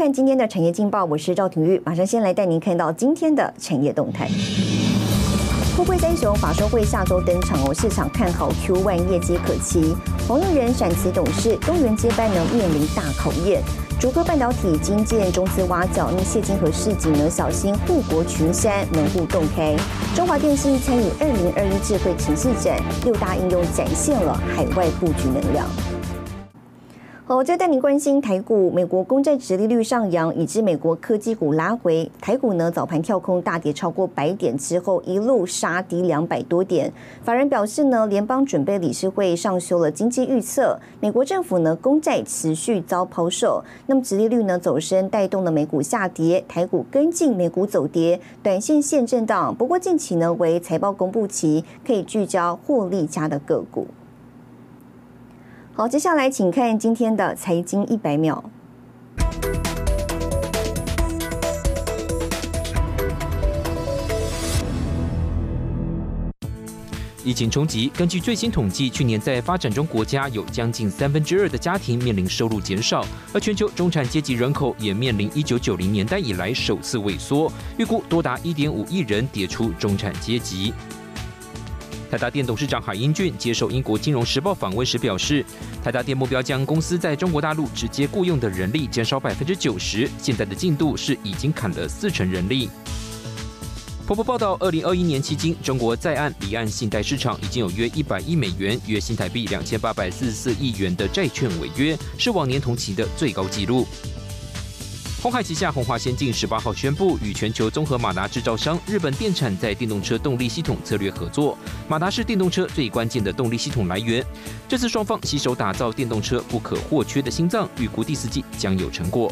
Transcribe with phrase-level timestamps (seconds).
[0.00, 4.26] 看今天的产业劲报，我是赵廷玉，马上先来带您看到今天的产业动态。
[5.76, 9.94] 富贵三雄法说会下周登场哦，市场看好 Q1 业绩可期。
[10.26, 13.62] 黄玉仁闪辞董事，东元接班呢面临大考验。
[14.00, 19.76] 竹科半导体金建中资挖角，那谢金河市井呢小心护国群山门户洞开。
[20.16, 25.68] 中华电信参与二零二一智慧城市展，六大应用展现了海外布局能量。
[27.32, 32.10] 好，再带您关心台股，美国公债殖利率上扬，以致美国科技股拉回。
[32.20, 36.92] 台股呢早盘跳空大跌超过百点之后，一路杀低两百多点。
[37.22, 49.54] 法人表示呢，联邦准备理事会上修了经济预测，美国政府呢公债持续遭抛售，那么殖利率呢走升，带动了美股下跌，台股跟进美股走跌，短线现震荡。
[49.54, 53.86] 不过近期呢为财报公布期，可以聚焦获利佳的个股。
[55.80, 58.44] 好，接下来请看今天的财经一百秒。
[67.24, 80.74] 疫情冲击，根据最新统计，去年在发展中国家有将近三分之二的家庭面临收入减少，而全球中产阶级人口也面临一九九零年代以来首次萎缩，预估多达一点五亿人跌出中产阶级。
[82.10, 85.44] 台达电董事长海英俊接受英国金融时报访问时表示，
[85.80, 92.68] 台达电目标将公司在中国大陆直接雇佣的人力减少百分之九十，现在的进度是已经砍了四成人力。
[94.08, 103.86] 婆婆报道，二零二一年期间，中国在岸离岸信贷市场已经有约一百亿美元，约新台币两千八百四十四亿元的债券违约，是往年同期的最高纪录。
[105.22, 111.58] 红海旗下红华先进十八号宣布与全球综合马达制造商日本电产在电动车动力系统策略合作。
[111.86, 114.24] 马达是电动车最关键的动力系统来源。
[114.66, 119.30] 这次双方携手打造电动车不可或缺的心脏，预估第四季将有成果。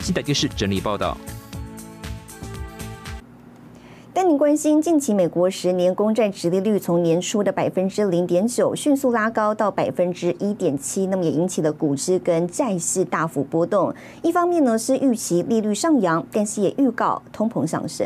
[0.00, 1.16] 新台电视整理报道。
[4.12, 13.94] 但您关心，近期美国十年公债直利率从年初的百分之零点九迅速拉高到百分之一点七，那么也引起了股市跟债市大幅波动。
[14.22, 18.04] 一方面呢是预期利率上扬，但是也预告通膨上升。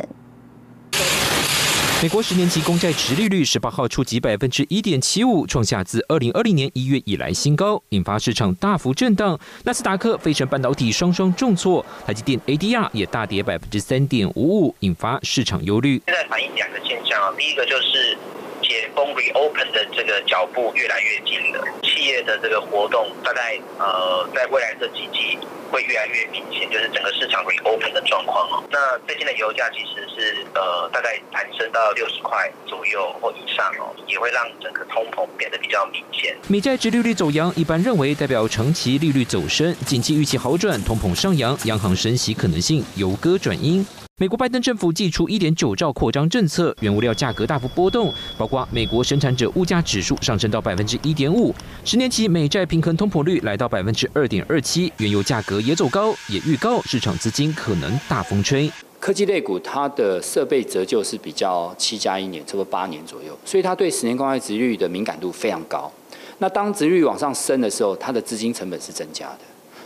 [2.04, 9.40] 美国十年期公债殖利率十八号触及百分之一点七五，创下自二零二零年一月以来新高，引发市场大幅震荡。
[9.62, 16.02] 纳斯达克、飞成半导体双双重挫，台积电 ADR 也大跌百分之三点五五，引发市场忧虑。
[16.04, 18.18] 现在反映两个现象啊，第一个就是
[18.66, 25.38] 解封 reopen 的这个脚步越来越近了，企业的这个活动大概呃在未来这几季。
[25.70, 28.62] 会越来越明显，就是整个市场 reopen 的状况哦。
[28.70, 36.36] 那最近的油价其实是呃大概攀升到六十块左右或以上哦，也会让整个通膨变得比较明显。
[36.46, 43.84] 美债殖利率走阳，一般认为代表长期利率走升，经济预期好转，通膨上扬，央行升息可能性由歌转音。
[44.16, 51.52] 美国拜登政府祭出一点九兆扩张政策，原物料价格大幅波动，包括美国生产者物价指数上升到百分之一点五，
[51.84, 58.70] 十年期美债平衡通膨率来到百分之二点二七，原油价格也走高，也预告市场资金可能大风吹。
[59.00, 65.90] 科技类股它的设备折旧是比较七加一年，差不多八年左右，所以它对十年公债殖率的敏感度非常高。
[66.38, 69.40] 那当殖率往上升的时候，它的资金成本是增加的。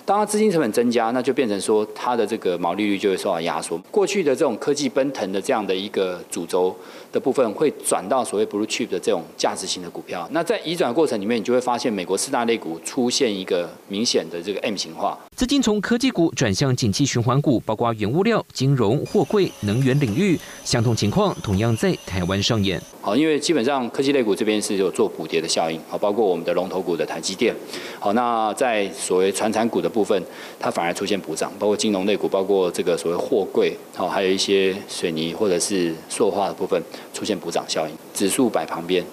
[0.08, 3.76] 当它资金成本增加，那就变成说它的这个毛利率就会受到压缩。
[3.90, 6.74] 过去的这种科技奔腾的这样的一个主轴
[7.12, 10.26] 的部分，会转到所谓 blue chip 的这种价值型的股票。
[10.32, 15.18] 那在移转过程里面，你就会发现美国四大类股出现一个明显的这个 M 型化。
[15.36, 20.38] 资金从科技股转向景气循环股，包括原物料、金融、货柜、能源领域。
[20.64, 22.80] 相同情况同样在台湾上演。
[23.02, 25.78] 好，因为基本上科技类股这边是有做补跌的效应。
[25.86, 27.54] 好，包括我们的龙头股的台积电。
[28.00, 30.22] 好，那在所谓传产股的部分，
[30.60, 36.80] 它反而出现补涨，包括金融类股，包括这个所谓货柜，好，还有一些水泥或者是塑化的部分
[37.12, 37.94] 出现补涨效应。
[38.14, 39.04] 指数摆旁边，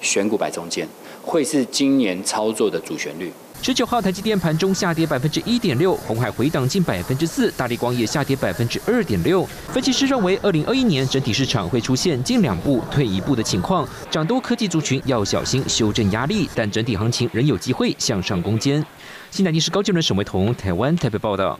[0.00, 0.88] 选股摆中间，
[1.22, 3.30] 会是今年操作的主旋律。
[3.64, 9.42] 十九号台积电盘中下跌百分之一点六，红海回档近百分之四，大力光也下跌百分之二点六。
[9.72, 18.84] 分析师认为，二零二一年整体市场会出现进两步退一步的情况，涨多科技族群要小心修正压力，但整体行情仍有机会向上攻坚。
[19.30, 21.58] 新台电视高技能沈维彤，台湾台北报道。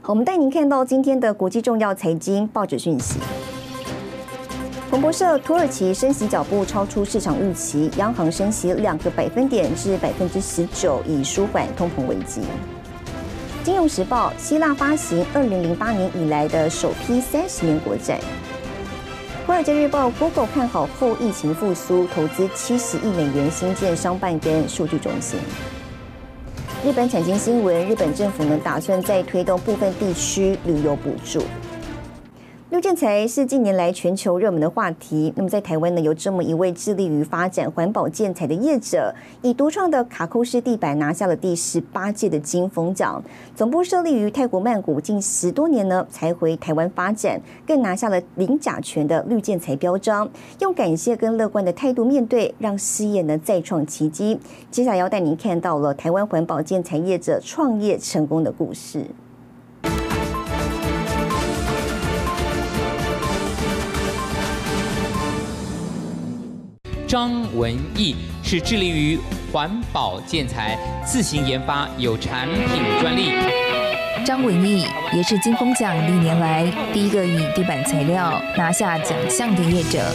[0.00, 3.18] 好，我们带您看到今天的国际重要财经报纸讯息。
[4.88, 12.40] 彭博社：土耳其升息脚步超出市场预期，央行升息两个百分点至百分之十九，以舒缓通膨危机。
[13.64, 18.20] 金融时报：希腊发行二零零八年以来的首批三十年国债。
[19.44, 25.40] 华尔街日报：Google 看好后疫情复苏，投资七十亿美元新建商办跟数据中心。
[26.84, 31.42] 日本产经新闻，日本政府呢打算再推动部分地区旅游补助。
[32.68, 35.32] 绿建材是近年来全球热门的话题。
[35.36, 43.22] 那么在台湾呢，有这么一位致力于发展环保建材的业者，以独创的卡扣式地板拿下了第十八届的金风奖。
[43.54, 50.28] 总部设立于泰国曼谷，近十多年呢才回台湾发展，更拿下了零甲醛的绿建材标章。
[50.58, 54.40] 用感谢跟乐观的态度面对，让事业呢再创奇迹。
[54.72, 59.06] 接下来要带您看到了台湾环保建材业者创业成功的故事。
[67.16, 69.18] 张文义是致力于
[69.50, 73.32] 环保建材，自行研发有产品专利。
[74.22, 80.12] 张文义也是金风奖历年来第一个以地板材料拿下奖项的业者。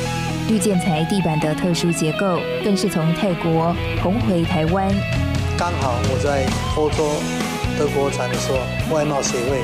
[0.47, 4.87] 绿建材地板的特殊结构，更是从泰国红回台湾。
[5.57, 6.45] 刚好我在
[6.75, 7.09] 欧洲
[7.79, 9.63] 德国展的时候，外贸协会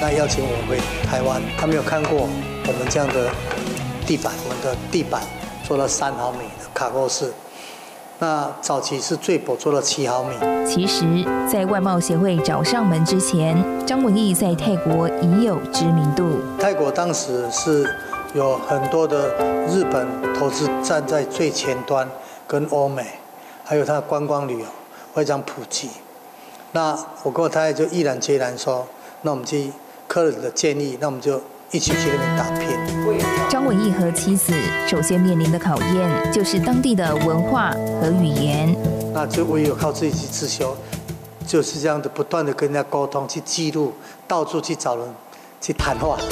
[0.00, 3.28] 那邀请我回台湾，他没有看过我们这样的
[4.06, 5.20] 地板，我们的地板。
[5.70, 7.32] 做了三毫米的卡扣式，
[8.18, 10.34] 那早期是最薄做了七毫米。
[10.66, 13.56] 其实，在外贸协会找上门之前，
[13.86, 16.28] 张文义在泰国已有知名度。
[16.58, 17.88] 泰国当时是
[18.34, 19.28] 有很多的
[19.68, 22.10] 日本投资站在最前端，
[22.48, 23.06] 跟欧美，
[23.62, 24.66] 还有它的观光旅游
[25.14, 25.88] 非常普及。
[26.72, 28.84] 那我跟我太太就毅然决然说，
[29.22, 29.70] 那我们去
[30.08, 31.40] 客人的建议，那我们就。
[31.72, 32.68] 一起去那边打拼。
[33.48, 34.52] 张文义和妻子
[34.86, 37.70] 首先面临的考验就是当地的文化
[38.00, 38.74] 和语言。
[39.12, 40.76] 那就唯有靠自己去自修，
[41.46, 43.92] 就是这样的不断的跟人家沟通，去记录，
[44.26, 45.06] 到处去找人
[45.60, 46.18] 去谈话。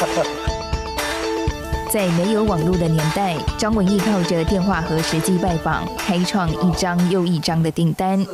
[1.91, 8.25] 在没有网络的年代，张文义靠着电话和实际拜访，开创一张又一张的订单。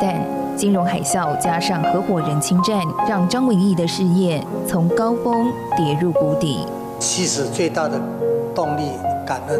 [0.00, 0.20] 但
[0.60, 6.66] 金融海啸加上合伙人侵占，让张文义的事业从高峰跌入谷底。
[6.98, 7.98] 其实最大的
[8.54, 8.90] 动力
[9.26, 9.58] 感恩，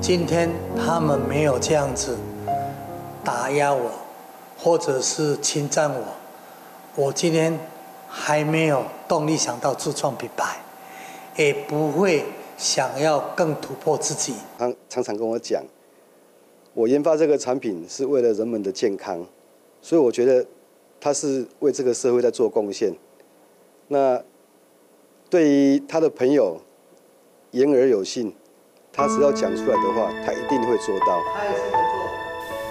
[0.00, 2.16] 今天他们没有这样子
[3.22, 3.90] 打压我，
[4.58, 6.00] 或者是侵占我，
[6.94, 7.58] 我今天
[8.08, 10.56] 还没有动力想到自创品牌，
[11.36, 12.24] 也不会
[12.56, 14.36] 想要更突破自己。
[14.56, 15.62] 他常常跟我讲，
[16.72, 19.20] 我研发这个产品是为了人们的健康。
[19.86, 20.44] 所以我觉得
[21.00, 22.92] 他是为这个社会在做贡献。
[23.86, 24.20] 那
[25.30, 26.60] 对于他的朋友
[27.52, 28.34] 言而有信，
[28.92, 31.22] 他只要讲出来的话，他一定会做到。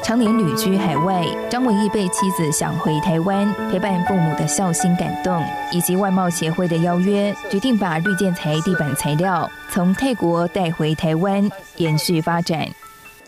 [0.03, 5.41] 常年旅居海外，张文义被妻子想回台湾陪伴父母的孝心感动，
[5.71, 12.67] 以及外贸协会的邀约，决定把绿建材地板材料从泰国带回台湾，延续发展。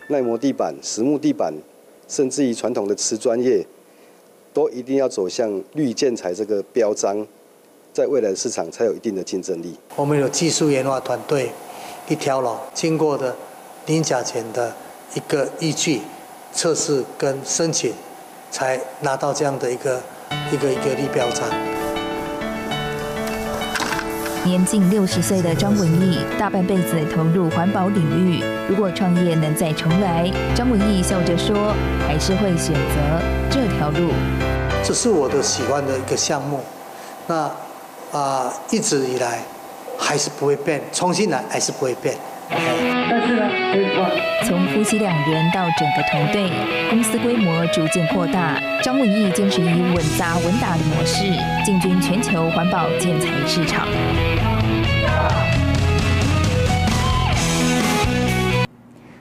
[0.08, 1.54] 耐磨地板、实木地板，
[2.10, 3.66] 甚至于传统的瓷砖业。
[4.58, 7.24] 都一定要走向绿建材这个标章，
[7.94, 9.78] 在未来市场才有一定的竞争力。
[9.96, 11.52] 我们有技术研发团队，
[12.08, 13.36] 一条龙经过的
[13.86, 14.74] 零甲醛的
[15.14, 16.02] 一个依据
[16.52, 17.94] 测试跟申请，
[18.50, 20.02] 才拿到这样的一个
[20.52, 21.77] 一个一个绿标章。
[24.48, 28.42] 年近六十岁的张文义，大半辈子投入环保领域。
[28.70, 31.76] 如果创业能再重来，张文义笑着说，
[32.08, 34.14] 还是会选择这条路。
[34.86, 36.62] 这是我的喜欢的一个项目，
[37.28, 37.52] 那
[38.14, 39.42] 啊一直以来
[40.00, 42.16] 还是不会变，重新来还是不会变。
[43.10, 43.50] 但是呢，
[44.46, 46.50] 从夫妻两人到整个团队，
[46.90, 48.62] 公司规模逐渐扩大。
[48.84, 51.24] 张文义坚持以稳扎稳打的模式
[51.66, 53.88] 进军全球环保建材市场。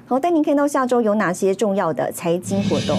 [0.09, 2.99] 好，带您看到下周有哪些重要的财经活动。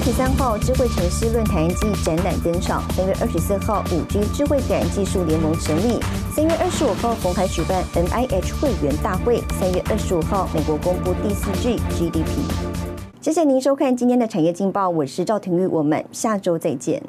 [0.00, 2.82] 三月二十三号，智慧城市论坛暨展览登场。
[2.92, 6.00] 三月二十四号，五 G 智慧感技术联盟成立。
[6.34, 9.42] 三月二十五号，红海举办 NIH 会员大会。
[9.60, 12.24] 三月二十五号，美国公布第四季 GDP。
[13.20, 17.02] 谢谢您收看今天的产业劲报，我是赵廷玉，我们下周再见。